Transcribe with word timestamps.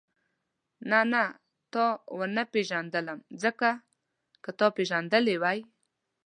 نه 0.89 0.99
نه 1.13 1.23
تا 1.73 1.85
ونه 2.17 2.43
پېژندلم 2.53 3.19
ځکه 3.43 3.69
که 4.43 4.51
تا 4.59 4.67
پېژندلې 4.77 5.35
وای. 5.41 5.59